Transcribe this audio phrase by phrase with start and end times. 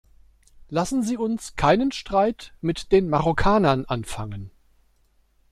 [0.69, 4.49] Lassen Sie uns keinen Streit mit den Marokkanern anfangen.